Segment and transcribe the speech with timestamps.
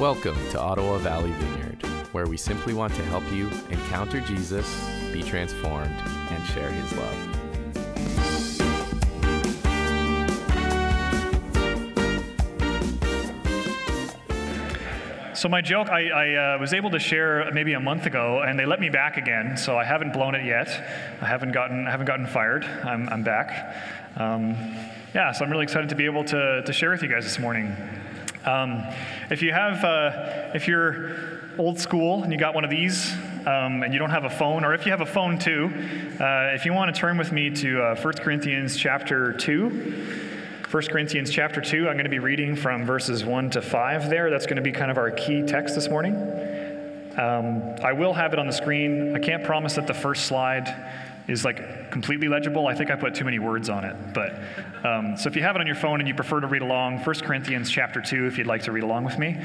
[0.00, 1.82] Welcome to Ottawa Valley Vineyard,
[2.12, 4.66] where we simply want to help you encounter Jesus,
[5.12, 5.94] be transformed,
[6.30, 7.14] and share his love.
[15.36, 18.58] So my joke, I, I uh, was able to share maybe a month ago, and
[18.58, 19.58] they let me back again.
[19.58, 20.68] So I haven't blown it yet.
[21.20, 22.64] I haven't gotten, I haven't gotten fired.
[22.64, 23.76] I'm, I'm back.
[24.16, 24.56] Um,
[25.14, 27.38] yeah, so I'm really excited to be able to, to share with you guys this
[27.38, 27.76] morning.
[28.44, 28.86] Um,
[29.30, 33.12] if you have, uh, if you're old school and you got one of these,
[33.46, 35.70] um, and you don't have a phone, or if you have a phone too,
[36.20, 40.28] uh, if you want to turn with me to uh, 1 Corinthians chapter 2.
[40.70, 44.30] 1 Corinthians chapter 2, I'm going to be reading from verses 1 to 5 there.
[44.30, 46.14] That's going to be kind of our key text this morning.
[47.18, 49.16] Um, I will have it on the screen.
[49.16, 50.68] I can't promise that the first slide
[51.30, 52.66] is like completely legible.
[52.66, 53.96] I think I put too many words on it.
[54.12, 54.34] But
[54.84, 56.98] um, so if you have it on your phone and you prefer to read along,
[56.98, 59.40] 1 Corinthians chapter 2, if you'd like to read along with me.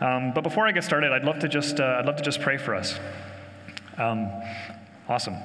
[0.00, 2.40] Um, but before I get started, I'd love to just, uh, I'd love to just
[2.42, 2.98] pray for us.
[3.96, 4.30] Um,
[5.08, 5.36] awesome.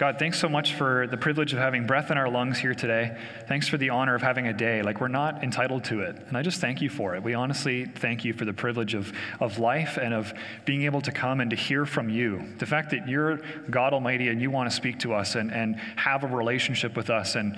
[0.00, 3.18] God, thanks so much for the privilege of having breath in our lungs here today.
[3.48, 4.80] Thanks for the honor of having a day.
[4.80, 6.16] Like, we're not entitled to it.
[6.26, 7.22] And I just thank you for it.
[7.22, 10.32] We honestly thank you for the privilege of, of life and of
[10.64, 12.42] being able to come and to hear from you.
[12.56, 15.76] The fact that you're God Almighty and you want to speak to us and, and
[15.96, 17.54] have a relationship with us and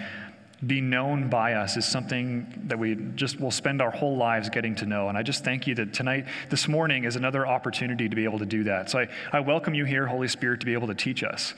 [0.66, 4.74] be known by us is something that we just will spend our whole lives getting
[4.76, 5.08] to know.
[5.08, 8.40] And I just thank you that tonight, this morning, is another opportunity to be able
[8.40, 8.90] to do that.
[8.90, 11.54] So I, I welcome you here, Holy Spirit, to be able to teach us.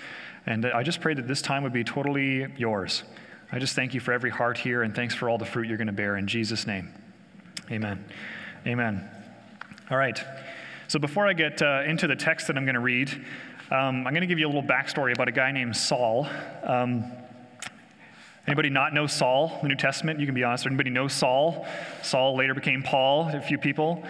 [0.47, 3.03] And I just pray that this time would be totally yours.
[3.51, 5.77] I just thank you for every heart here and thanks for all the fruit you're
[5.77, 6.93] going to bear in Jesus' name.
[7.71, 8.05] Amen.
[8.67, 9.09] Amen.
[9.91, 10.23] All right.
[10.89, 13.11] So before I get uh, into the text that I'm going to read,
[13.71, 16.29] um, I'm going to give you a little backstory about a guy named Saul.
[16.63, 17.11] Um,
[18.47, 20.21] Anybody not know Saul, the New Testament?
[20.21, 20.67] You can be honest.
[20.67, 21.67] Anybody know Saul?
[22.03, 24.05] Saul later became Paul, a few people.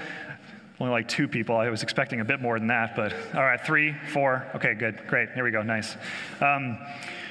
[0.80, 1.56] Only like two people.
[1.56, 4.44] I was expecting a bit more than that, but all right, three, four.
[4.56, 5.30] Okay, good, great.
[5.30, 5.96] Here we go, nice.
[6.40, 6.78] Um,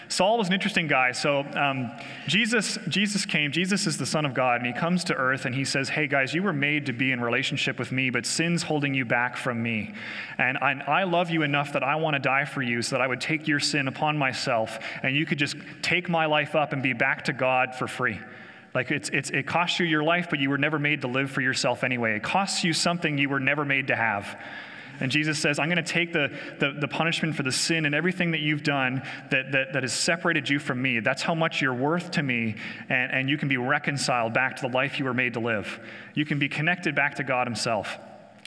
[0.07, 1.11] Saul was an interesting guy.
[1.11, 1.91] So um,
[2.27, 3.51] Jesus, Jesus came.
[3.51, 6.07] Jesus is the Son of God, and he comes to earth and he says, "Hey
[6.07, 9.35] guys, you were made to be in relationship with me, but sin's holding you back
[9.35, 9.93] from me,
[10.37, 13.01] and I, I love you enough that I want to die for you, so that
[13.01, 16.73] I would take your sin upon myself, and you could just take my life up
[16.73, 18.19] and be back to God for free."
[18.73, 21.29] Like it's, it's, it costs you your life, but you were never made to live
[21.29, 22.15] for yourself anyway.
[22.15, 24.39] It costs you something you were never made to have.
[24.99, 27.95] And Jesus says, I'm going to take the, the, the, punishment for the sin and
[27.95, 29.01] everything that you've done
[29.31, 30.99] that, that, that has separated you from me.
[30.99, 32.55] That's how much you're worth to me,
[32.89, 35.79] and, and you can be reconciled back to the life you were made to live.
[36.13, 37.97] You can be connected back to God Himself.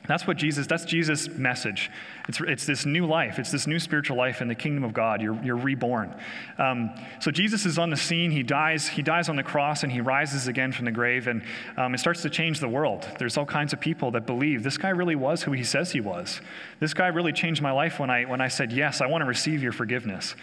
[0.09, 1.91] That's what Jesus, that's Jesus' message.
[2.29, 3.39] It's, it's this new life.
[3.39, 5.21] It's this new spiritual life in the kingdom of God.
[5.21, 6.15] You're, you're reborn.
[6.59, 6.91] Um,
[7.21, 8.31] so Jesus is on the scene.
[8.31, 11.43] He dies, he dies on the cross and he rises again from the grave and
[11.77, 13.09] um, it starts to change the world.
[13.19, 16.01] There's all kinds of people that believe this guy really was who he says he
[16.01, 16.41] was.
[16.81, 19.27] This guy really changed my life when I, when I said, yes, I want to
[19.27, 20.35] receive your forgiveness.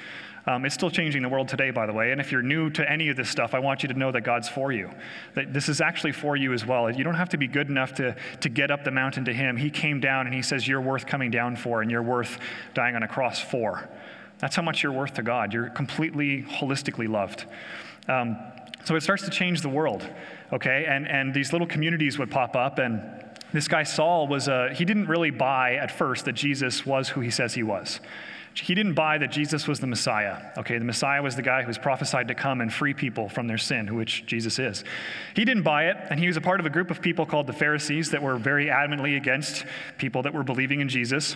[0.46, 2.12] Um, it's still changing the world today, by the way.
[2.12, 4.22] And if you're new to any of this stuff, I want you to know that
[4.22, 4.90] God's for you.
[5.36, 6.92] That this is actually for you as well.
[6.92, 9.56] You don't have to be good enough to, to get up the mountain to Him.
[9.56, 12.40] He came down and He says, You're worth coming down for, and you're worth
[12.74, 13.90] dying on a cross for.
[14.40, 15.54] That's how much you're worth to God.
[15.54, 17.46] You're completely, holistically loved.
[18.10, 18.36] Um,
[18.84, 20.06] so it starts to change the world,
[20.52, 20.86] okay?
[20.86, 23.02] And, and these little communities would pop up, and
[23.54, 27.22] this guy Saul was, uh, he didn't really buy at first that Jesus was who
[27.22, 28.02] he says he was.
[28.56, 30.52] He didn't buy that Jesus was the Messiah.
[30.58, 33.48] Okay, the Messiah was the guy who was prophesied to come and free people from
[33.48, 34.84] their sin, which Jesus is.
[35.36, 37.48] He didn't buy it, and he was a part of a group of people called
[37.48, 39.66] the Pharisees that were very adamantly against
[39.98, 41.36] people that were believing in Jesus.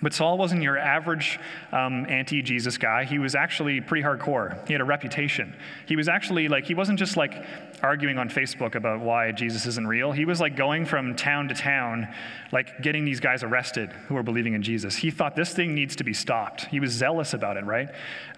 [0.00, 1.40] But Saul wasn't your average
[1.72, 3.04] um, anti Jesus guy.
[3.04, 4.64] He was actually pretty hardcore.
[4.68, 5.56] He had a reputation.
[5.86, 7.44] He was actually like, he wasn't just like
[7.82, 10.12] arguing on Facebook about why Jesus isn't real.
[10.12, 12.06] He was like going from town to town,
[12.52, 14.94] like getting these guys arrested who are believing in Jesus.
[14.94, 16.66] He thought this thing needs to be stopped.
[16.66, 17.88] He was zealous about it, right?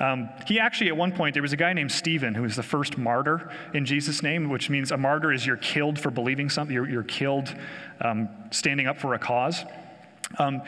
[0.00, 2.62] Um, he actually, at one point, there was a guy named Stephen who was the
[2.62, 6.72] first martyr in Jesus' name, which means a martyr is you're killed for believing something,
[6.72, 7.54] you're, you're killed
[8.00, 9.62] um, standing up for a cause.
[10.38, 10.62] Um,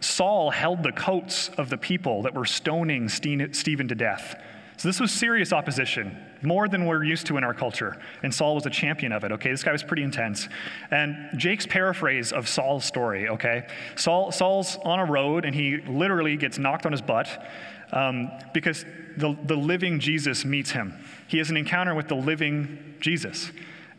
[0.00, 4.40] Saul held the coats of the people that were stoning Stephen to death.
[4.78, 8.00] So this was serious opposition, more than we're used to in our culture.
[8.22, 9.50] And Saul was a champion of it, okay?
[9.50, 10.48] This guy was pretty intense.
[10.92, 13.66] And Jake's paraphrase of Saul's story, okay?
[13.96, 17.44] Saul, Saul's on a road and he literally gets knocked on his butt
[17.90, 18.84] um, because
[19.16, 20.94] the, the living Jesus meets him.
[21.26, 23.50] He has an encounter with the living Jesus.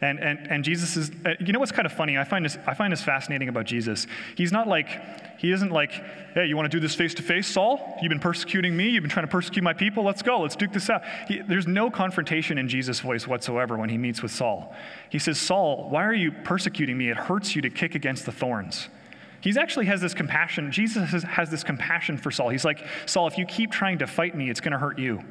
[0.01, 2.18] And, and, and Jesus is, uh, you know what's kind of funny?
[2.18, 4.07] I find, this, I find this fascinating about Jesus.
[4.36, 4.88] He's not like,
[5.38, 5.92] he isn't like,
[6.34, 7.98] hey, you want to do this face to face, Saul?
[8.01, 8.90] You've been persecuting me.
[8.90, 10.06] You've been trying to persecute my people.
[10.06, 10.40] Let's go.
[10.42, 11.01] Let's duke this out.
[11.28, 14.74] He, there's no confrontation in Jesus' voice whatsoever when he meets with Saul.
[15.10, 17.10] He says, Saul, why are you persecuting me?
[17.10, 18.88] It hurts you to kick against the thorns.
[19.42, 20.72] He actually has this compassion.
[20.72, 22.50] Jesus has, has this compassion for Saul.
[22.50, 25.24] He's like, Saul, if you keep trying to fight me, it's going to hurt you.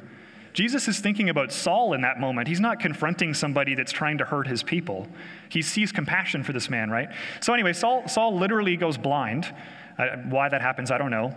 [0.53, 2.47] Jesus is thinking about Saul in that moment.
[2.47, 5.07] He's not confronting somebody that's trying to hurt his people.
[5.49, 7.09] He sees compassion for this man, right?
[7.41, 9.53] So, anyway, Saul, Saul literally goes blind.
[9.97, 11.35] Uh, why that happens, I don't know.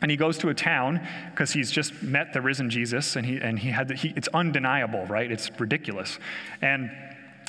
[0.00, 3.38] And he goes to a town because he's just met the risen Jesus, and he,
[3.38, 5.30] and he had the, he, it's undeniable, right?
[5.30, 6.18] It's ridiculous.
[6.60, 6.90] And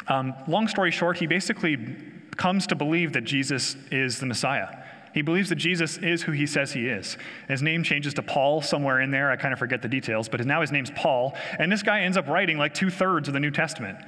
[0.07, 1.95] um, long story short, he basically
[2.35, 4.82] comes to believe that Jesus is the Messiah.
[5.13, 7.17] He believes that Jesus is who he says he is.
[7.47, 9.29] His name changes to Paul somewhere in there.
[9.31, 11.35] I kind of forget the details, but now his name's Paul.
[11.59, 13.99] And this guy ends up writing like two thirds of the New Testament.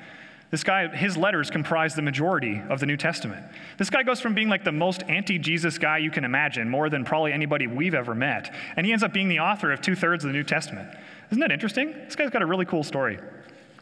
[0.51, 3.45] This guy, his letters comprise the majority of the New Testament.
[3.77, 6.89] This guy goes from being like the most anti Jesus guy you can imagine, more
[6.89, 9.95] than probably anybody we've ever met, and he ends up being the author of two
[9.95, 10.89] thirds of the New Testament.
[11.31, 11.91] Isn't that interesting?
[11.91, 13.19] This guy's got a really cool story.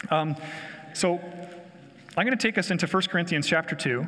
[0.09, 0.35] Um,
[0.93, 1.19] so
[2.15, 4.07] I'm going to take us into 1 Corinthians chapter 2.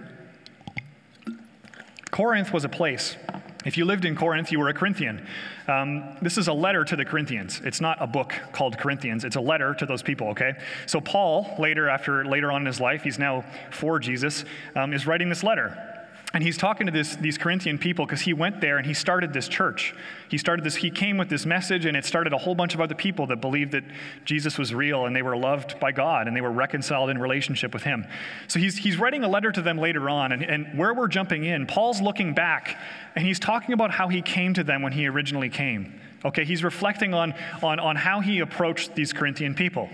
[2.15, 3.17] Corinth was a place.
[3.65, 5.27] If you lived in Corinth, you were a Corinthian.
[5.67, 7.59] Um, this is a letter to the Corinthians.
[7.65, 9.25] It's not a book called Corinthians.
[9.25, 10.29] It's a letter to those people.
[10.29, 10.53] Okay.
[10.85, 14.45] So Paul, later after later on in his life, he's now for Jesus,
[14.77, 15.94] um, is writing this letter.
[16.33, 19.31] And he's talking to this, these Corinthian people because he went there and he started
[19.31, 19.95] this church.
[20.27, 22.81] He started this, he came with this message and it started a whole bunch of
[22.81, 23.85] other people that believed that
[24.25, 27.73] Jesus was real and they were loved by God and they were reconciled in relationship
[27.73, 28.05] with him.
[28.49, 30.33] So he's, he's writing a letter to them later on.
[30.33, 32.77] And, and where we're jumping in, Paul's looking back
[33.15, 36.01] and he's talking about how he came to them when he originally came.
[36.25, 39.89] Okay, he's reflecting on, on, on how he approached these Corinthian people.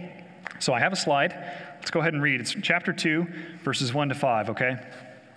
[0.60, 1.33] So I have a slide.
[1.75, 2.39] Let's go ahead and read.
[2.39, 3.28] It's chapter 2,
[3.63, 4.80] verses 1 to 5, okay?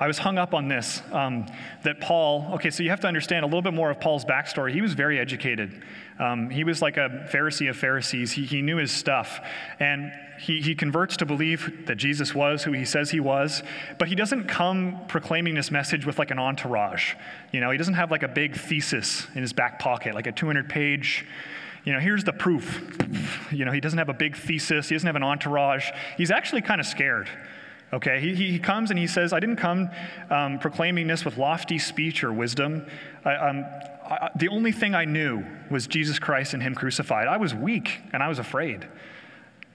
[0.00, 1.46] I was hung up on this um,
[1.84, 4.72] that Paul, okay, so you have to understand a little bit more of Paul's backstory.
[4.72, 5.82] He was very educated.
[6.18, 9.40] Um, he was like a Pharisee of Pharisees, he, he knew his stuff.
[9.78, 13.62] And he, he converts to believe that Jesus was who he says he was,
[13.98, 17.14] but he doesn't come proclaiming this message with like an entourage.
[17.52, 20.32] You know, he doesn't have like a big thesis in his back pocket, like a
[20.32, 21.26] 200 page
[21.84, 22.96] you know, here's the proof.
[23.50, 25.90] You know, he doesn't have a big thesis, he doesn't have an entourage.
[26.16, 27.28] He's actually kind of scared.
[27.92, 29.90] Okay, he, he comes and he says, I didn't come
[30.30, 32.86] um, proclaiming this with lofty speech or wisdom.
[33.24, 33.64] I, um,
[34.04, 37.28] I, the only thing I knew was Jesus Christ and Him crucified.
[37.28, 38.88] I was weak and I was afraid.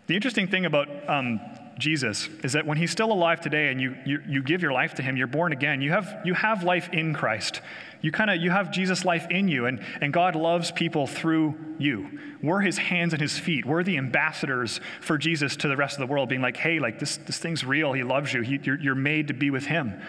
[0.08, 1.40] The interesting thing about um,
[1.78, 4.96] Jesus is that when He's still alive today and you, you, you give your life
[4.96, 7.62] to Him, you're born again, you have, you have life in Christ.
[8.02, 11.56] You kind of you have Jesus' life in you, and, and God loves people through
[11.80, 12.20] you.
[12.44, 13.66] We're his hands and his feet.
[13.66, 17.00] We're the ambassadors for Jesus to the rest of the world, being like, hey, like
[17.00, 17.94] this, this thing's real.
[17.94, 18.42] He loves you.
[18.42, 20.00] He, you're, you're made to be with him.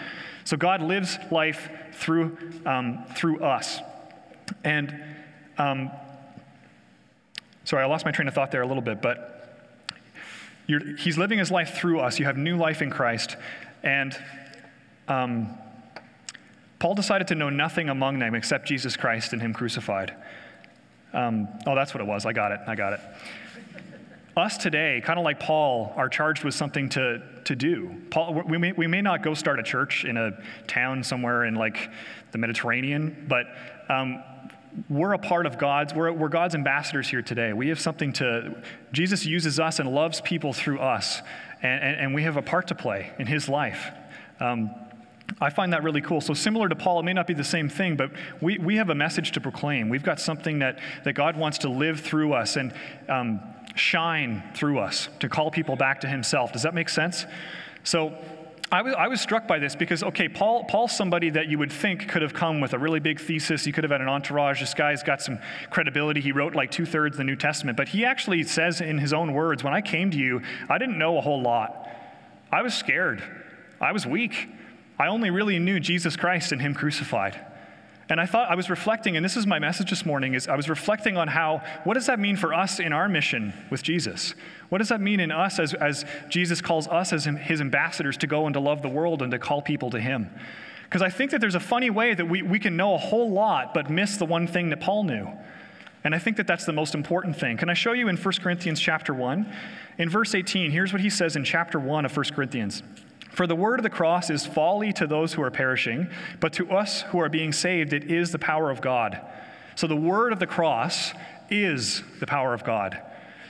[0.44, 2.37] So God lives life through,
[2.67, 3.81] um, through us.
[4.64, 4.94] And
[5.56, 5.91] um,
[7.64, 9.48] sorry, I lost my train of thought there a little bit, but
[10.99, 12.19] he's living his life through us.
[12.19, 13.37] You have new life in Christ.
[13.82, 14.17] And
[15.09, 15.56] um,
[16.78, 20.14] Paul decided to know nothing among them except Jesus Christ and Him crucified.
[21.12, 22.26] Um, oh, that's what it was.
[22.26, 22.61] I got it.
[22.66, 23.00] I got it.
[24.37, 28.00] Us today, kind of like Paul, are charged with something to, to do.
[28.11, 30.38] Paul, we, may, we may not go start a church in a
[30.69, 31.90] town somewhere in like
[32.31, 33.47] the Mediterranean, but
[33.88, 34.23] um,
[34.89, 37.53] we're a part of God's, we're, we're God's ambassadors here today.
[37.53, 41.21] We have something to, Jesus uses us and loves people through us,
[41.63, 43.91] and, and, and we have a part to play in His life.
[44.41, 44.71] Um,
[45.41, 46.21] I find that really cool.
[46.21, 48.11] So, similar to Paul, it may not be the same thing, but
[48.41, 49.89] we, we have a message to proclaim.
[49.89, 52.73] We've got something that, that God wants to live through us and
[53.09, 53.41] um,
[53.75, 56.53] shine through us to call people back to Himself.
[56.53, 57.27] Does that make sense?
[57.85, 58.15] So,
[58.71, 61.73] I was, I was struck by this because, okay, Paul, Paul's somebody that you would
[61.73, 63.65] think could have come with a really big thesis.
[63.65, 64.61] He could have had an entourage.
[64.61, 65.39] This guy's got some
[65.71, 66.21] credibility.
[66.21, 67.79] He wrote like two thirds of the New Testament.
[67.79, 70.99] But he actually says in his own words, When I came to you, I didn't
[70.99, 71.89] know a whole lot.
[72.53, 73.23] I was scared.
[73.81, 74.49] I was weak.
[74.99, 77.41] I only really knew Jesus Christ and Him crucified.
[78.11, 80.57] And I thought I was reflecting, and this is my message this morning, is I
[80.57, 84.35] was reflecting on how, what does that mean for us in our mission with Jesus?
[84.71, 88.27] What does that mean in us as, as Jesus calls us as his ambassadors to
[88.27, 90.31] go and to love the world and to call people to him?
[90.85, 93.31] Because I think that there's a funny way that we, we can know a whole
[93.31, 95.29] lot but miss the one thing that Paul knew.
[96.03, 97.59] And I think that that's the most important thing.
[97.59, 99.53] Can I show you in 1 Corinthians chapter 1?
[99.99, 102.83] In verse 18, here's what he says in chapter 1 of 1 Corinthians.
[103.38, 106.09] For the word of the cross is folly to those who are perishing,
[106.40, 109.21] but to us who are being saved, it is the power of God.
[109.76, 111.12] So the word of the cross
[111.49, 113.00] is the power of God.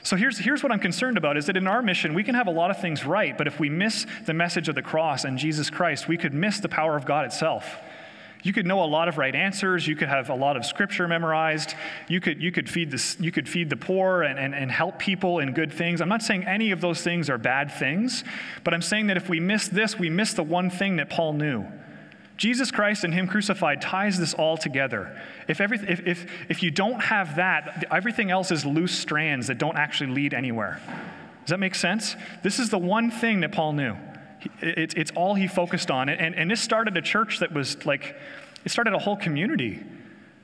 [0.03, 2.45] So here's, here's what I'm concerned about is that in our mission, we can have
[2.45, 5.39] a lot of things right, but if we miss the message of the cross and
[5.39, 7.79] Jesus Christ, we could miss the power of God itself.
[8.41, 9.85] You could know a lot of right answers.
[9.85, 11.75] You could have a lot of scripture memorized.
[12.07, 14.97] You could, you could, feed, the, you could feed the poor and, and, and help
[14.97, 15.99] people in good things.
[15.99, 18.23] I'm not saying any of those things are bad things,
[18.63, 21.33] but I'm saying that if we miss this, we miss the one thing that Paul
[21.33, 21.65] knew.
[22.37, 25.21] Jesus Christ and Him crucified ties this all together.
[25.49, 29.57] If, every, if, if, if you don't have that, everything else is loose strands that
[29.57, 30.79] don't actually lead anywhere.
[31.41, 32.15] Does that make sense?
[32.41, 33.97] This is the one thing that Paul knew.
[34.61, 36.09] It's, it's all he focused on.
[36.09, 38.15] And, and this started a church that was like,
[38.65, 39.83] it started a whole community.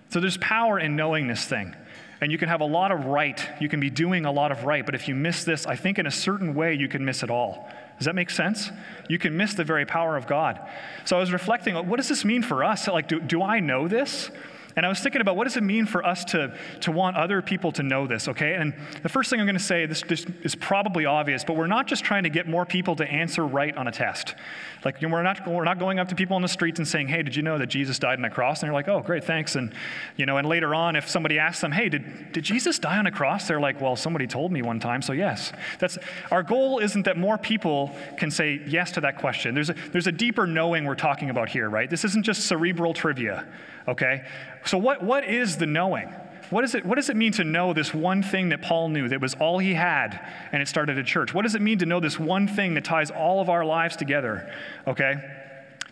[0.10, 1.76] So there's power in knowing this thing.
[2.22, 3.42] And you can have a lot of right.
[3.60, 4.86] You can be doing a lot of right.
[4.86, 7.30] But if you miss this, I think in a certain way you can miss it
[7.30, 7.70] all.
[7.98, 8.72] Does that make sense?
[9.10, 10.60] You can miss the very power of God.
[11.06, 12.88] So I was reflecting, what does this mean for us?
[12.88, 14.32] Like, do, do I know this?
[14.76, 17.42] And I was thinking about what does it mean for us to, to want other
[17.42, 18.56] people to know this, okay?
[18.56, 21.68] And the first thing I'm going to say, this, this is probably obvious, but we're
[21.68, 24.36] not just trying to get more people to answer right on a test.
[24.84, 26.88] Like, you know, we're, not, we're not going up to people on the streets and
[26.88, 28.62] saying, hey, did you know that Jesus died on a cross?
[28.62, 29.56] And they're like, oh, great, thanks.
[29.56, 29.74] And,
[30.18, 33.08] you know, and later on, if somebody asks them, hey, did, did Jesus die on
[33.08, 33.48] a cross?
[33.48, 35.54] They're like, well, somebody told me one time, so yes.
[35.80, 35.98] That's,
[36.32, 39.56] our goal isn't that more people can say yes to that question.
[39.56, 41.90] There's a, there's a deeper knowing we're talking about here, right?
[41.90, 43.48] This isn't just cerebral trivia
[43.88, 44.26] okay?
[44.66, 46.14] So, what, what is the knowing?
[46.50, 49.10] What, is it, what does it mean to know this one thing that Paul knew
[49.10, 50.20] that was all he had
[50.52, 51.34] and it started a church?
[51.34, 53.96] What does it mean to know this one thing that ties all of our lives
[53.96, 54.54] together?
[54.86, 55.16] Okay?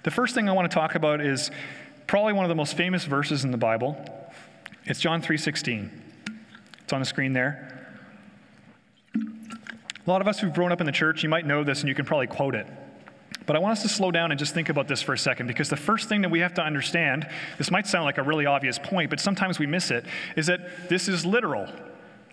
[0.03, 1.49] The first thing I want to talk about is
[2.05, 3.97] probably one of the most famous verses in the Bible.
[4.85, 5.89] It's John 3:16.
[6.81, 7.69] It's on the screen there.
[9.15, 11.89] A lot of us who've grown up in the church, you might know this and
[11.89, 12.67] you can probably quote it.
[13.45, 15.47] But I want us to slow down and just think about this for a second
[15.47, 18.45] because the first thing that we have to understand, this might sound like a really
[18.45, 21.67] obvious point, but sometimes we miss it, is that this is literal.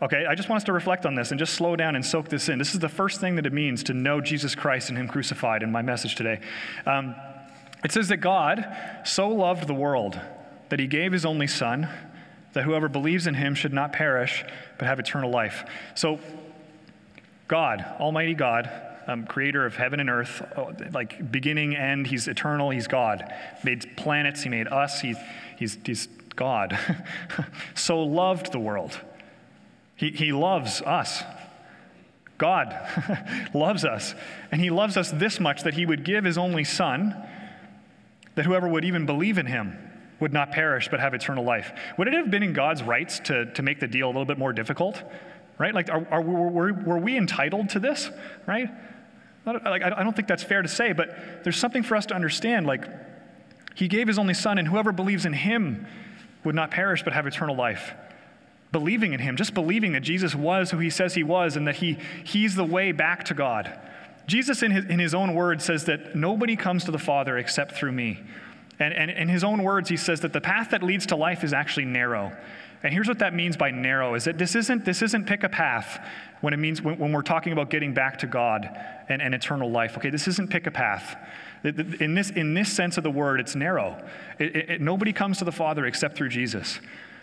[0.02, 2.28] Okay, I just want us to reflect on this and just slow down and soak
[2.28, 2.58] this in.
[2.58, 5.62] This is the first thing that it means to know Jesus Christ and Him crucified
[5.62, 6.40] in my message today.
[6.86, 7.14] Um,
[7.84, 8.64] it says that God
[9.04, 10.18] so loved the world
[10.70, 11.88] that He gave His only Son,
[12.52, 14.44] that whoever believes in Him should not perish,
[14.78, 15.64] but have eternal life.
[15.94, 16.18] So,
[17.48, 18.70] God, Almighty God,
[19.10, 22.06] um, creator of heaven and earth, oh, like beginning, end.
[22.06, 22.70] He's eternal.
[22.70, 23.32] He's God.
[23.64, 24.42] Made planets.
[24.42, 25.00] He made us.
[25.00, 25.14] He,
[25.58, 26.78] he's, he's God.
[27.74, 28.98] so loved the world.
[29.96, 31.22] He, he loves us.
[32.38, 32.74] God
[33.54, 34.14] loves us.
[34.50, 37.14] And He loves us this much that He would give His only Son,
[38.36, 39.76] that whoever would even believe in Him
[40.20, 41.72] would not perish but have eternal life.
[41.98, 44.38] Would it have been in God's rights to, to make the deal a little bit
[44.38, 45.02] more difficult?
[45.58, 45.74] Right?
[45.74, 48.08] Like, are, are, were, were we entitled to this?
[48.46, 48.70] Right?
[49.52, 52.66] Like, I don't think that's fair to say, but there's something for us to understand.
[52.66, 52.84] Like,
[53.74, 55.86] he gave his only son, and whoever believes in him
[56.44, 57.92] would not perish but have eternal life.
[58.72, 61.76] Believing in him, just believing that Jesus was who he says he was and that
[61.76, 63.78] he, he's the way back to God.
[64.26, 67.72] Jesus, in his, in his own words, says that nobody comes to the Father except
[67.72, 68.20] through me.
[68.78, 71.42] And, and in his own words, he says that the path that leads to life
[71.42, 72.36] is actually narrow.
[72.82, 75.48] And here's what that means by narrow is that this isn't, this isn't pick a
[75.48, 76.04] path
[76.40, 78.68] when it means when, when we're talking about getting back to God
[79.08, 79.98] and, and eternal life.
[79.98, 81.16] Okay, this isn't pick a path.
[81.62, 84.02] In this, in this sense of the word, it's narrow.
[84.38, 86.80] It, it, it, nobody comes to the Father except through Jesus.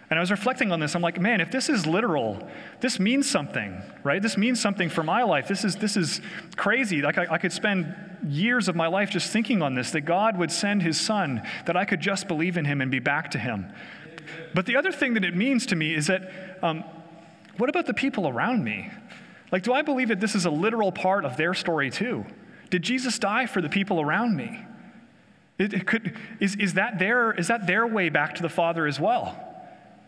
[0.10, 0.96] And I was reflecting on this.
[0.96, 2.48] I'm like, man, if this is literal,
[2.80, 4.22] this means something, right?
[4.22, 5.48] This means something for my life.
[5.48, 6.22] This is, this is
[6.56, 7.02] crazy.
[7.02, 7.94] Like, I, I could spend
[8.26, 11.76] years of my life just thinking on this that God would send his son, that
[11.76, 13.74] I could just believe in him and be back to him.
[14.54, 16.84] But the other thing that it means to me is that um,
[17.58, 18.92] what about the people around me?
[19.52, 22.26] Like, do I believe that this is a literal part of their story too?
[22.70, 24.60] Did Jesus die for the people around me?
[25.58, 28.86] It, it could, is, is, that their, is that their way back to the Father
[28.86, 29.44] as well?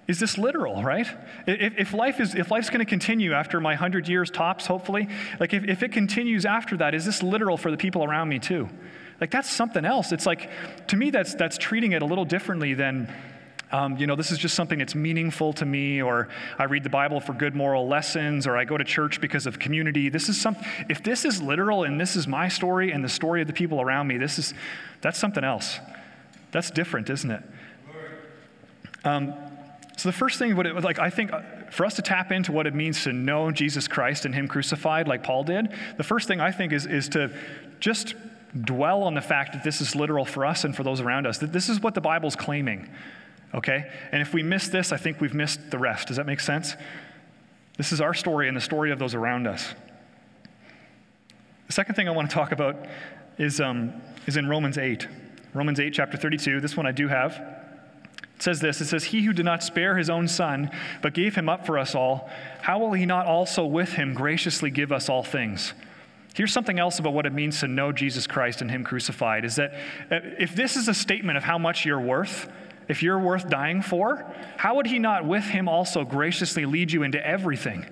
[0.08, 1.08] Is this literal, right?
[1.48, 5.08] If, if life is, if life's going to continue after my 100 years tops, hopefully,
[5.40, 8.40] like if, if it continues after that, is this literal for the people around me
[8.40, 8.68] too?
[9.22, 10.12] Like that's something else.
[10.12, 10.50] It's like,
[10.88, 13.14] to me, that's, that's treating it a little differently than
[13.72, 16.90] um, you know, this is just something that's meaningful to me, or I read the
[16.90, 20.10] Bible for good moral lessons, or I go to church because of community.
[20.10, 20.58] This is some,
[20.90, 23.80] if this is literal and this is my story and the story of the people
[23.80, 24.54] around me, this is,
[25.02, 25.80] that's something else.
[26.52, 27.44] That's different, isn't it?
[29.04, 29.34] Um,
[29.98, 32.52] so the first thing, what it, like I think, uh, for us to tap into
[32.52, 36.28] what it means to know Jesus Christ and Him crucified, like Paul did, the first
[36.28, 37.32] thing I think is is to
[37.80, 38.16] just
[38.64, 41.38] dwell on the fact that this is literal for us and for those around us,
[41.38, 42.90] that this is what the Bible's claiming.
[43.54, 43.90] Okay?
[44.12, 46.08] And if we miss this, I think we've missed the rest.
[46.08, 46.76] Does that make sense?
[47.78, 49.74] This is our story and the story of those around us.
[51.68, 52.76] The second thing I want to talk about
[53.38, 53.94] is, um,
[54.28, 55.08] is in Romans 8.
[55.54, 56.60] Romans 8, chapter 32.
[56.60, 57.34] This one I do have.
[58.36, 61.36] It says this It says, He who did not spare his own son, but gave
[61.36, 62.30] him up for us all,
[62.62, 65.74] how will he not also with him graciously give us all things?
[66.36, 69.56] Here's something else about what it means to know Jesus Christ and Him crucified is
[69.58, 69.74] that
[70.10, 72.50] if this is a statement of how much you're worth,
[72.90, 74.26] if you're worth dying for,
[74.58, 77.86] how would He not with Him also graciously lead you into everything?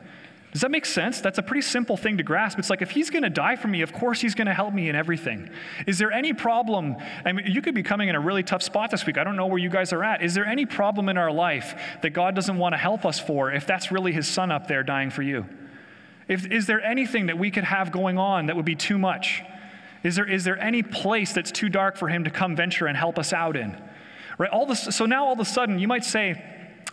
[0.53, 1.21] Does that make sense?
[1.21, 2.57] That's a pretty simple thing to grasp.
[2.57, 4.73] It's like if he's going to die for me, of course he's going to help
[4.73, 5.51] me in everything.
[5.85, 6.95] Is there any problem?
[7.25, 9.19] I mean, you could be coming in a really tough spot this week.
[9.19, 10.23] I don't know where you guys are at.
[10.23, 13.51] Is there any problem in our life that God doesn't want to help us for
[13.51, 15.45] if that's really his son up there dying for you?
[16.27, 19.43] If, is there anything that we could have going on that would be too much?
[20.03, 22.97] Is there, is there any place that's too dark for him to come venture and
[22.97, 23.79] help us out in?
[24.37, 24.49] Right?
[24.49, 26.43] All this, so now all of a sudden you might say,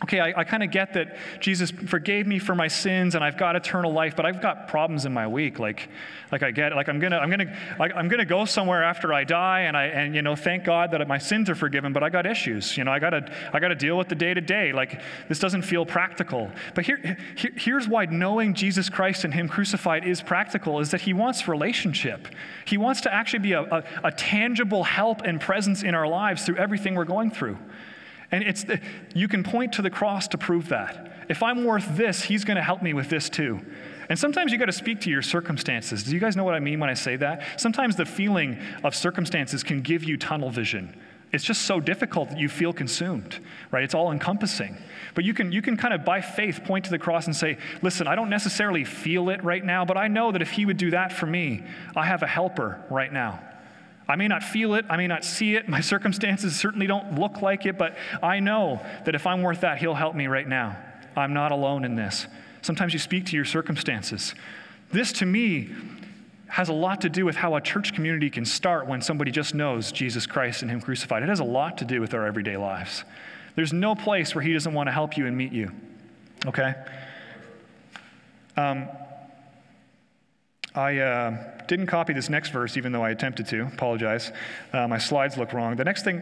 [0.04, 3.38] okay, I, I kind of get that Jesus forgave me for my sins and I've
[3.38, 5.58] got eternal life, but I've got problems in my week.
[5.58, 5.88] Like,
[6.30, 9.61] like I get, like I'm gonna, I'm gonna, I'm gonna go somewhere after I die,
[9.61, 12.26] and I, and you know, thank God that my sins are forgiven, but I got
[12.26, 12.76] issues.
[12.76, 14.73] You know, I gotta, I gotta deal with the day to day.
[14.73, 16.50] Like this doesn't feel practical.
[16.75, 21.00] But here, here, here's why knowing Jesus Christ and Him crucified is practical: is that
[21.00, 22.28] He wants relationship.
[22.66, 26.44] He wants to actually be a, a, a tangible help and presence in our lives
[26.44, 27.56] through everything we're going through.
[28.31, 28.81] And it's the,
[29.14, 31.12] you can point to the cross to prove that.
[31.28, 33.61] If I'm worth this, he's going to help me with this too.
[34.09, 36.04] And sometimes you got to speak to your circumstances.
[36.04, 37.61] Do you guys know what I mean when I say that?
[37.61, 40.95] Sometimes the feeling of circumstances can give you tunnel vision.
[41.33, 43.40] It's just so difficult that you feel consumed,
[43.73, 43.83] right?
[43.83, 44.76] It's all encompassing.
[45.14, 47.59] But you can, you can kind of, by faith, point to the cross and say,
[47.83, 50.76] listen, I don't necessarily feel it right now, but I know that if he would
[50.76, 51.64] do that for me,
[51.97, 53.40] I have a helper right now.
[54.08, 57.42] I may not feel it, I may not see it, my circumstances certainly don't look
[57.42, 60.76] like it, but I know that if I'm worth that, He'll help me right now.
[61.16, 62.26] I'm not alone in this.
[62.62, 64.34] Sometimes you speak to your circumstances.
[64.90, 65.70] This, to me,
[66.49, 69.54] has a lot to do with how a church community can start when somebody just
[69.54, 71.23] knows Jesus Christ and Him crucified.
[71.23, 73.04] It has a lot to do with our everyday lives.
[73.56, 75.70] There's no place where He doesn't want to help you and meet you.
[76.46, 76.74] Okay?
[78.57, 78.88] Um,
[80.74, 81.37] I uh,
[81.68, 83.62] didn't copy this next verse, even though I attempted to.
[83.66, 84.32] Apologize.
[84.72, 85.76] Uh, my slides look wrong.
[85.76, 86.20] The next thing,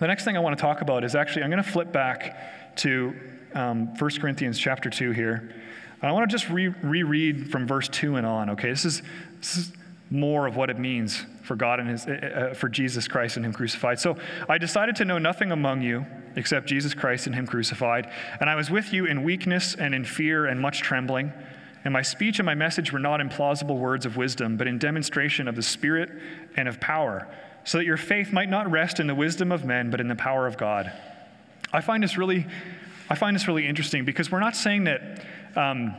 [0.00, 2.76] the next thing I want to talk about is actually I'm going to flip back
[2.76, 3.14] to
[3.54, 5.54] um, 1 Corinthians chapter 2 here.
[6.00, 8.50] I want to just re- reread from verse 2 and on.
[8.50, 9.02] Okay, this is,
[9.38, 9.72] this is
[10.10, 12.10] more of what it means for God and His, uh,
[12.50, 13.98] uh, for Jesus Christ and Him crucified.
[14.00, 14.16] So
[14.48, 18.54] I decided to know nothing among you except Jesus Christ and Him crucified, and I
[18.54, 21.32] was with you in weakness and in fear and much trembling.
[21.84, 24.78] And my speech and my message were not in plausible words of wisdom, but in
[24.78, 26.10] demonstration of the Spirit
[26.56, 27.28] and of power,
[27.64, 30.16] so that your faith might not rest in the wisdom of men, but in the
[30.16, 30.90] power of God.
[31.72, 32.46] I find this really,
[33.10, 35.24] I find this really interesting because we're not saying that.
[35.56, 35.94] Um,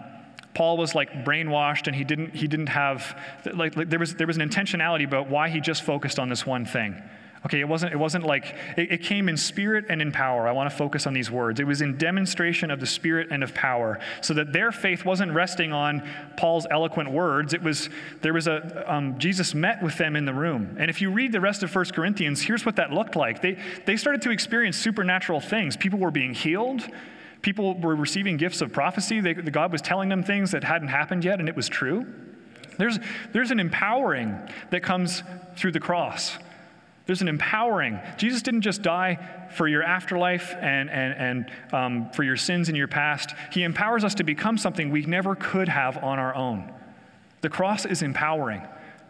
[0.55, 3.19] Paul was like brainwashed and he didn't, he didn't have,
[3.53, 6.45] like, like, there, was, there was an intentionality about why he just focused on this
[6.45, 7.03] one thing.
[7.45, 10.47] Okay, it wasn't, it wasn't like, it, it came in spirit and in power.
[10.47, 11.59] I want to focus on these words.
[11.59, 15.31] It was in demonstration of the spirit and of power, so that their faith wasn't
[15.31, 17.53] resting on Paul's eloquent words.
[17.53, 17.89] It was,
[18.21, 20.75] there was a, um, Jesus met with them in the room.
[20.79, 23.43] And if you read the rest of 1 Corinthians, here's what that looked like.
[23.43, 25.77] They, they started to experience supernatural things.
[25.77, 26.81] People were being healed.
[27.43, 29.21] People were receiving gifts of prophecy.
[29.21, 32.07] They, God was telling them things that hadn't happened yet, and it was true.
[32.79, 32.97] There's,
[33.33, 34.35] there's an empowering
[34.71, 35.21] that comes
[35.55, 36.37] through the cross.
[37.05, 37.99] There's an empowering.
[38.17, 42.75] Jesus didn't just die for your afterlife and, and, and um, for your sins in
[42.75, 43.33] your past.
[43.51, 46.71] He empowers us to become something we never could have on our own.
[47.41, 48.61] The cross is empowering.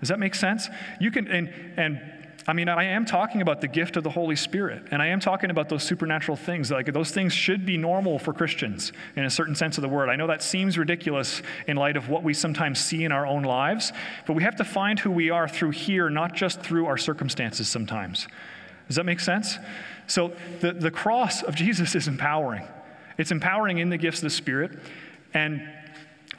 [0.01, 0.67] Does that make sense?
[0.99, 4.35] You can, and, and I mean, I am talking about the gift of the Holy
[4.35, 6.69] Spirit, and I am talking about those supernatural things.
[6.69, 10.09] Like those things should be normal for Christians in a certain sense of the word.
[10.09, 13.43] I know that seems ridiculous in light of what we sometimes see in our own
[13.43, 13.91] lives,
[14.27, 17.67] but we have to find who we are through here, not just through our circumstances
[17.67, 18.27] sometimes.
[18.87, 19.57] Does that make sense?
[20.05, 22.67] So the, the cross of Jesus is empowering.
[23.17, 24.77] It's empowering in the gifts of the Spirit.
[25.33, 25.67] And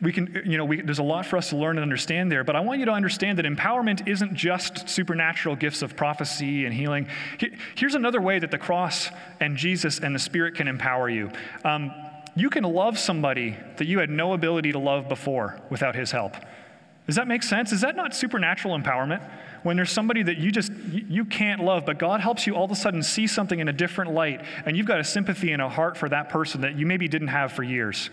[0.01, 2.45] we can, you know, we, there's a lot for us to learn and understand there,
[2.45, 6.75] but I want you to understand that empowerment isn't just supernatural gifts of prophecy and
[6.75, 7.09] healing.
[7.75, 11.31] Here's another way that the cross and Jesus and the Spirit can empower you.
[11.65, 11.93] Um,
[12.35, 16.37] you can love somebody that you had no ability to love before without his help.
[17.07, 17.73] Does that make sense?
[17.73, 19.23] Is that not supernatural empowerment?
[19.63, 22.71] When there's somebody that you just you can't love, but God helps you all of
[22.71, 25.69] a sudden see something in a different light, and you've got a sympathy and a
[25.69, 28.11] heart for that person that you maybe didn't have for years.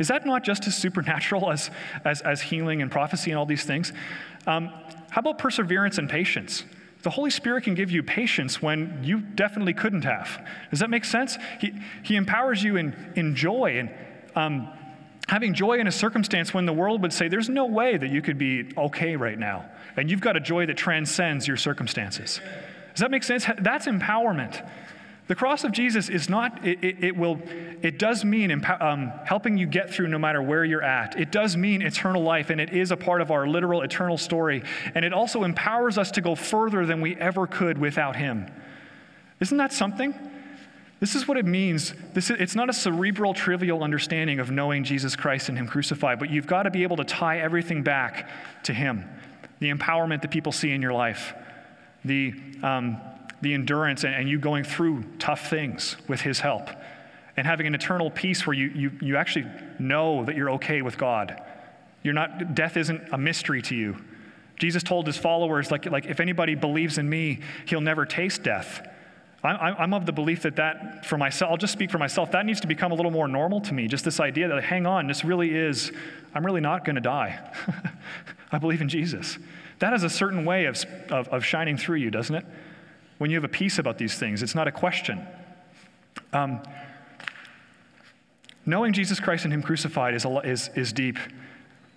[0.00, 1.70] Is that not just as supernatural as,
[2.04, 3.92] as, as healing and prophecy and all these things?
[4.46, 4.68] Um,
[5.10, 6.64] how about perseverance and patience?
[7.02, 10.46] The Holy Spirit can give you patience when you definitely couldn't have.
[10.70, 11.36] Does that make sense?
[11.60, 13.90] He, he empowers you in, in joy and
[14.34, 14.72] um,
[15.28, 18.22] having joy in a circumstance when the world would say, There's no way that you
[18.22, 19.66] could be okay right now.
[19.96, 22.40] And you've got a joy that transcends your circumstances.
[22.94, 23.44] Does that make sense?
[23.58, 24.66] That's empowerment.
[25.30, 27.40] The cross of Jesus is not, it, it, it will,
[27.82, 31.16] it does mean empower, um, helping you get through no matter where you're at.
[31.20, 34.64] It does mean eternal life, and it is a part of our literal eternal story.
[34.92, 38.50] And it also empowers us to go further than we ever could without Him.
[39.38, 40.16] Isn't that something?
[40.98, 41.94] This is what it means.
[42.12, 46.18] This is, it's not a cerebral, trivial understanding of knowing Jesus Christ and Him crucified,
[46.18, 48.28] but you've got to be able to tie everything back
[48.64, 49.04] to Him.
[49.60, 51.34] The empowerment that people see in your life,
[52.04, 53.00] the, um,
[53.40, 56.68] the endurance and, and you going through tough things with His help,
[57.36, 59.46] and having an eternal peace where you, you, you actually
[59.78, 61.42] know that you're okay with God.
[62.02, 63.96] You're not, death isn't a mystery to you.
[64.58, 68.86] Jesus told his followers, like, like if anybody believes in me, he'll never taste death.
[69.42, 72.44] I'm I'm of the belief that that, for myself, I'll just speak for myself, that
[72.44, 73.88] needs to become a little more normal to me.
[73.88, 75.92] Just this idea that, hang on, this really is,
[76.34, 77.40] I'm really not going to die.
[78.52, 79.38] I believe in Jesus.
[79.78, 82.44] That has a certain way of, of, of shining through you, doesn't it?
[83.20, 84.42] When you have a peace about these things.
[84.42, 85.26] It's not a question.
[86.32, 86.62] Um,
[88.64, 91.18] knowing Jesus Christ and Him crucified is, is, is deep.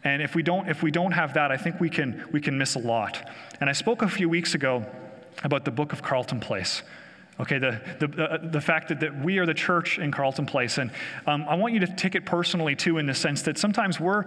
[0.04, 2.58] And if we, don't, if we don't have that, I think we can, we can
[2.58, 3.32] miss a lot.
[3.62, 4.86] And I spoke a few weeks ago
[5.46, 6.84] about the book of Carleton Place.
[7.40, 10.78] Okay, the, the, uh, the fact that, that we are the church in Carleton Place.
[10.78, 10.92] And
[11.26, 14.26] um, I want you to take it personally, too, in the sense that sometimes we're,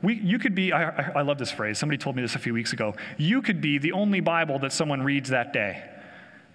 [0.00, 1.76] we, you could be, I, I love this phrase.
[1.76, 2.94] Somebody told me this a few weeks ago.
[3.18, 5.82] You could be the only Bible that someone reads that day.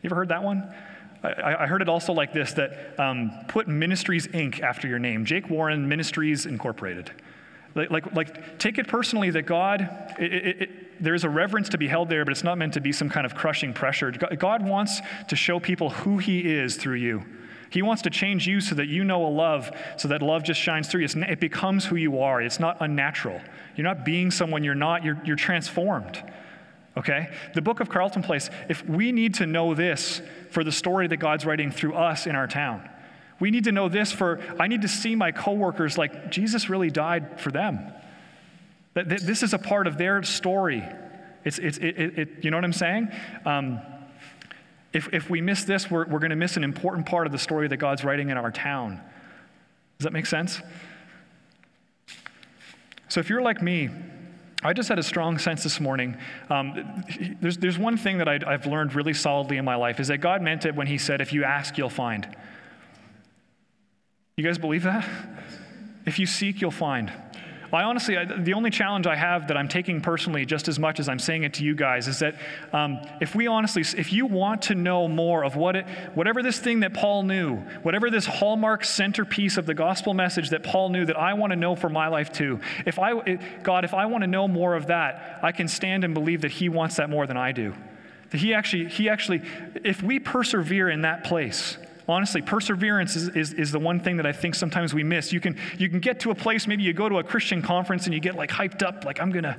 [0.01, 0.73] You ever heard that one?
[1.23, 4.61] I, I heard it also like this that um, put Ministries Inc.
[4.61, 7.11] after your name, Jake Warren Ministries Incorporated.
[7.75, 9.87] Like, like, like take it personally that God,
[10.19, 12.81] it, it, it, there's a reverence to be held there, but it's not meant to
[12.81, 14.11] be some kind of crushing pressure.
[14.11, 17.23] God wants to show people who He is through you.
[17.69, 20.59] He wants to change you so that you know a love, so that love just
[20.59, 21.23] shines through you.
[21.23, 22.41] It becomes who you are.
[22.41, 23.39] It's not unnatural.
[23.77, 26.21] You're not being someone you're not, you're, you're transformed
[26.97, 27.29] okay?
[27.53, 31.17] The book of Carleton Place, if we need to know this for the story that
[31.17, 32.89] God's writing through us in our town,
[33.39, 36.91] we need to know this for, I need to see my coworkers like Jesus really
[36.91, 37.91] died for them.
[38.93, 40.83] That this is a part of their story.
[41.43, 43.09] It's, it's, it, it, it you know what I'm saying?
[43.45, 43.79] Um,
[44.93, 47.39] if, if we miss this, we're, we're going to miss an important part of the
[47.39, 49.01] story that God's writing in our town.
[49.97, 50.61] Does that make sense?
[53.07, 53.89] So if you're like me,
[54.63, 56.17] I just had a strong sense this morning.
[56.49, 57.03] Um,
[57.41, 60.19] there's, there's one thing that i have learned really solidly in my life is that
[60.19, 62.27] God meant it when He said, If you ask, you'll find.
[64.37, 65.07] You guys believe that?
[66.05, 67.11] If you seek, you'll find.
[67.73, 70.99] I honestly, I, the only challenge I have that I'm taking personally, just as much
[70.99, 72.35] as I'm saying it to you guys, is that
[72.73, 76.59] um, if we honestly, if you want to know more of what it, whatever this
[76.59, 81.05] thing that Paul knew, whatever this hallmark centerpiece of the gospel message that Paul knew
[81.05, 84.23] that I want to know for my life too, if I, God, if I want
[84.23, 87.25] to know more of that, I can stand and believe that He wants that more
[87.25, 87.73] than I do.
[88.31, 89.43] That He actually, He actually,
[89.83, 94.25] if we persevere in that place, honestly, perseverance is, is, is, the one thing that
[94.25, 95.31] I think sometimes we miss.
[95.31, 98.05] You can, you can get to a place, maybe you go to a Christian conference
[98.05, 99.57] and you get like hyped up, like I'm gonna,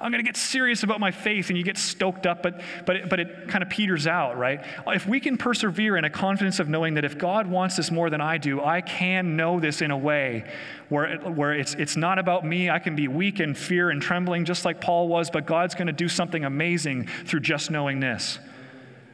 [0.00, 3.08] I'm gonna get serious about my faith, and you get stoked up, but, but, it,
[3.08, 4.64] but it kind of peters out, right?
[4.88, 8.10] If we can persevere in a confidence of knowing that if God wants this more
[8.10, 10.44] than I do, I can know this in a way
[10.88, 12.70] where, it, where it's, it's not about me.
[12.70, 15.92] I can be weak and fear and trembling just like Paul was, but God's gonna
[15.92, 18.38] do something amazing through just knowing this.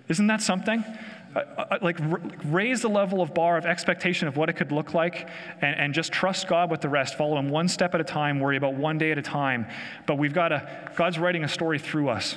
[0.08, 0.84] Isn't that something?
[1.80, 1.98] Like
[2.44, 5.28] raise the level of bar of expectation of what it could look like
[5.60, 7.16] and, and, just trust god with the rest.
[7.16, 9.66] Follow him one step at a time worry about one day at a time.
[10.06, 12.36] But we've got to god's writing a story through us.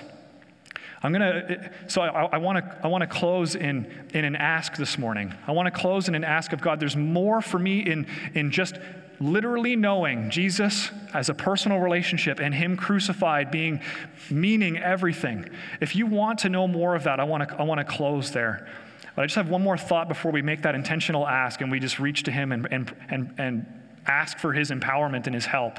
[1.01, 4.97] I'm to so i want to i want to close in in an ask this
[4.97, 5.33] morning.
[5.47, 6.79] I want to close in an ask of god.
[6.79, 8.77] There's more for me in in just
[9.19, 13.81] literally knowing Jesus as a personal relationship and Him crucified being
[14.29, 15.49] meaning everything.
[15.81, 18.31] If you want to know more of that, I want to, I want to close
[18.31, 18.67] there.
[19.15, 21.79] But I just have one more thought before we make that intentional ask and we
[21.79, 23.65] just reach to Him and, and, and, and
[24.07, 25.77] ask for His empowerment and His help.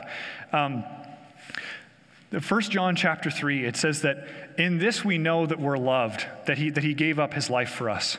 [0.52, 0.84] Um,
[2.30, 4.26] 1 John chapter 3, it says that
[4.58, 7.70] in this we know that we're loved, that he, that he gave up his life
[7.70, 8.18] for us.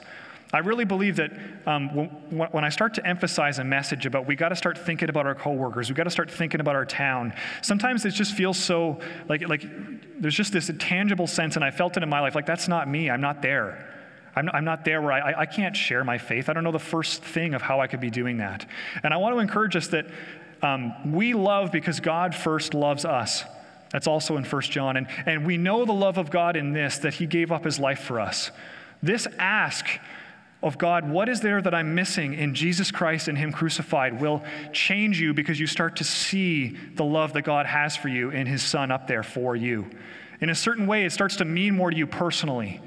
[0.54, 1.32] I really believe that
[1.66, 2.08] um, when,
[2.52, 5.36] when, I start to emphasize a message about we got to start thinking about our
[5.36, 7.34] coworkers, we got to start thinking about our town.
[7.62, 9.66] Sometimes it just feels so like like
[10.22, 12.88] there's just this tangible sense, and I felt it in my life like that's not
[12.88, 13.10] me.
[13.10, 13.95] I'm not there.
[14.36, 16.50] I'm, I'm not there where I, I can't share my faith.
[16.50, 18.68] I don't know the first thing of how I could be doing that.
[19.04, 20.08] And I want to encourage us that
[20.62, 23.44] um, we love because God first loves us.
[23.92, 24.98] That's also in 1 John.
[24.98, 27.80] And, and we know the love of God in this, that he gave up his
[27.80, 28.52] life for us.
[29.02, 29.86] This ask
[30.64, 34.44] of God, what is there that I'm missing in Jesus Christ and him crucified, will
[34.74, 38.48] change you because you start to see the love that God has for you in
[38.48, 39.86] his son up there for you.
[40.42, 42.82] In a certain way, it starts to mean more to you personally.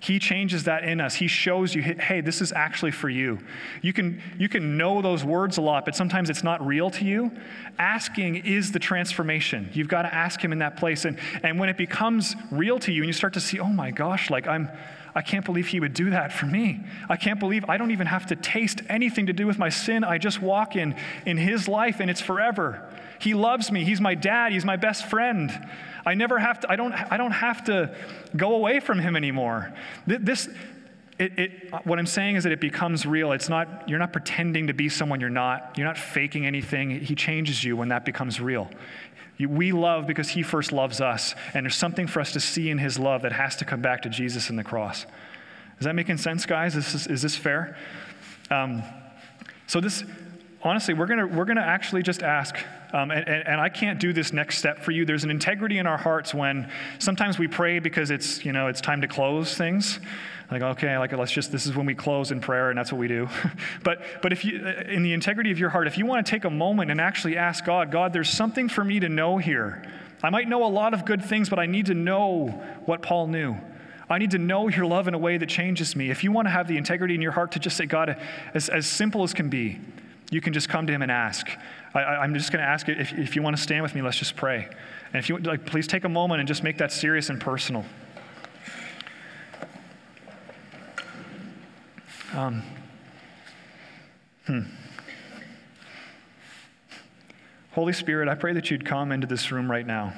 [0.00, 1.14] He changes that in us.
[1.14, 3.38] He shows you, hey, this is actually for you.
[3.82, 7.04] You can, you can know those words a lot, but sometimes it's not real to
[7.04, 7.32] you.
[7.78, 9.70] Asking is the transformation.
[9.72, 11.04] You've got to ask Him in that place.
[11.04, 13.90] And, and when it becomes real to you and you start to see, oh my
[13.90, 14.68] gosh, like I'm,
[15.14, 16.80] I can't believe He would do that for me.
[17.08, 20.04] I can't believe I don't even have to taste anything to do with my sin.
[20.04, 20.94] I just walk in,
[21.26, 22.88] in His life and it's forever.
[23.20, 23.84] He loves me.
[23.84, 24.52] He's my dad.
[24.52, 25.50] He's my best friend.
[26.06, 27.94] I never have to, I don't, I don't have to
[28.36, 29.74] go away from him anymore.
[30.06, 30.48] This,
[31.18, 33.32] it, it, what I'm saying is that it becomes real.
[33.32, 35.74] It's not, you're not pretending to be someone you're not.
[35.76, 37.00] You're not faking anything.
[37.00, 38.70] He changes you when that becomes real.
[39.46, 42.78] We love because he first loves us, and there's something for us to see in
[42.78, 45.06] his love that has to come back to Jesus and the cross.
[45.78, 46.74] Is that making sense, guys?
[46.74, 47.76] Is this, is this fair?
[48.50, 48.82] Um,
[49.68, 50.02] so this,
[50.62, 52.56] honestly, we're gonna we're gonna actually just ask
[52.92, 55.04] um, and, and, I can't do this next step for you.
[55.04, 58.80] There's an integrity in our hearts when sometimes we pray because it's, you know, it's
[58.80, 60.00] time to close things.
[60.50, 62.98] Like, okay, like let's just, this is when we close in prayer and that's what
[62.98, 63.28] we do.
[63.84, 66.30] but, but if you, uh, in the integrity of your heart, if you want to
[66.30, 69.86] take a moment and actually ask God, God, there's something for me to know here.
[70.22, 72.46] I might know a lot of good things, but I need to know
[72.86, 73.56] what Paul knew.
[74.10, 76.10] I need to know your love in a way that changes me.
[76.10, 78.16] If you want to have the integrity in your heart to just say, God,
[78.54, 79.78] as, as simple as can be,
[80.30, 81.46] you can just come to him and ask.
[81.94, 84.02] I, am just going to ask you if, if you want to stand with me,
[84.02, 84.68] let's just pray.
[85.12, 87.84] And if you like, please take a moment and just make that serious and personal.
[92.34, 92.62] Um,
[94.46, 94.60] hmm.
[97.72, 100.12] Holy Spirit, I pray that you'd come into this room right now.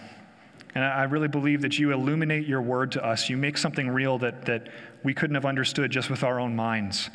[0.74, 3.28] And I really believe that you illuminate your word to us.
[3.28, 4.68] You make something real that, that
[5.02, 7.11] we couldn't have understood just with our own minds.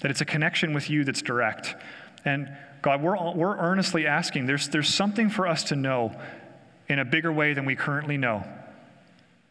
[0.00, 1.76] That it's a connection with you that's direct.
[2.24, 2.50] And
[2.84, 6.14] God, we're, we're earnestly asking, there's, there's something for us to know
[6.86, 8.44] in a bigger way than we currently know.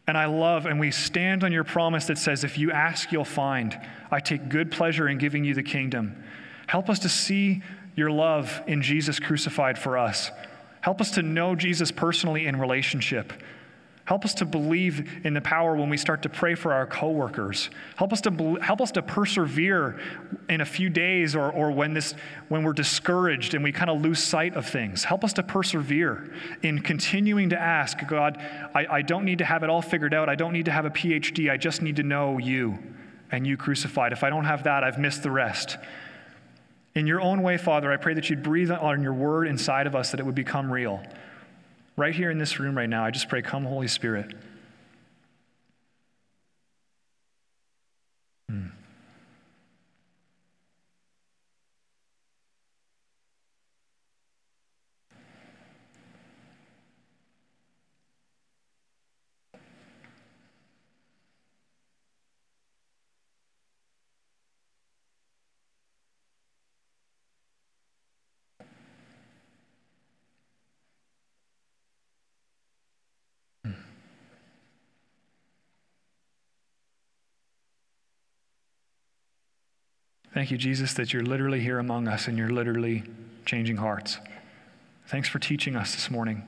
[0.06, 3.24] And I love, and we stand on your promise that says, if you ask, you'll
[3.24, 3.76] find.
[4.08, 6.22] I take good pleasure in giving you the kingdom.
[6.68, 7.60] Help us to see
[7.96, 10.30] your love in Jesus crucified for us.
[10.80, 13.32] Help us to know Jesus personally in relationship.
[14.06, 17.70] Help us to believe in the power when we start to pray for our coworkers.
[17.96, 19.98] Help us to help us to persevere
[20.50, 22.14] in a few days or, or when this
[22.48, 25.04] when we're discouraged and we kind of lose sight of things.
[25.04, 26.30] Help us to persevere
[26.62, 28.36] in continuing to ask, God,
[28.74, 30.28] I, I don't need to have it all figured out.
[30.28, 31.50] I don't need to have a PhD.
[31.50, 32.78] I just need to know you
[33.32, 34.12] and you crucified.
[34.12, 35.78] If I don't have that, I've missed the rest.
[36.94, 39.96] In your own way, Father, I pray that you'd breathe on your word inside of
[39.96, 41.02] us that it would become real
[41.96, 44.34] right here in this room right now, I just pray, come, Holy Spirit.
[48.48, 48.66] Hmm.
[80.34, 83.04] Thank you, Jesus, that you're literally here among us and you're literally
[83.46, 84.18] changing hearts.
[85.06, 86.42] Thanks for teaching us this morning.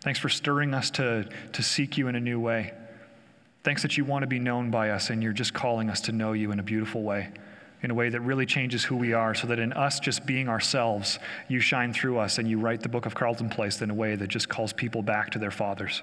[0.00, 2.72] Thanks for stirring us to, to seek you in a new way.
[3.62, 6.12] Thanks that you want to be known by us and you're just calling us to
[6.12, 7.28] know you in a beautiful way,
[7.82, 10.48] in a way that really changes who we are, so that in us just being
[10.48, 13.94] ourselves, you shine through us and you write the book of Carleton Place in a
[13.94, 16.00] way that just calls people back to their fathers,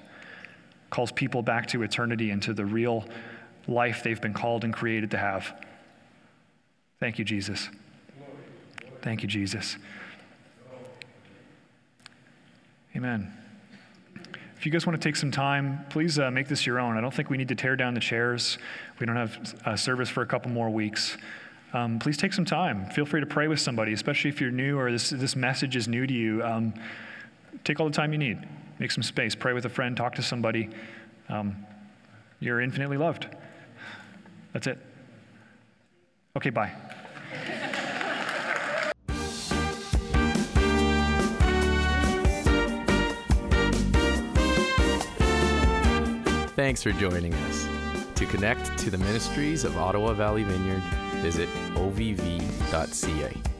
[0.90, 3.04] calls people back to eternity and to the real
[3.66, 5.52] life they've been called and created to have.
[7.00, 7.68] Thank you, Jesus.
[9.02, 9.76] Thank you, Jesus.
[12.96, 13.32] Amen.
[14.56, 16.96] If you guys want to take some time, please uh, make this your own.
[16.96, 18.58] I don't think we need to tear down the chairs.
[18.98, 21.16] We don't have uh, service for a couple more weeks.
[21.72, 22.90] Um, please take some time.
[22.90, 25.86] Feel free to pray with somebody, especially if you're new or this, this message is
[25.86, 26.42] new to you.
[26.42, 26.74] Um,
[27.62, 28.38] take all the time you need.
[28.80, 29.36] Make some space.
[29.36, 29.96] Pray with a friend.
[29.96, 30.70] Talk to somebody.
[31.28, 31.64] Um,
[32.40, 33.28] you're infinitely loved.
[34.52, 34.87] That's it.
[36.38, 36.70] Okay, bye.
[46.54, 47.66] Thanks for joining us.
[48.14, 50.82] To connect to the ministries of Ottawa Valley Vineyard,
[51.22, 53.57] visit ovv.ca.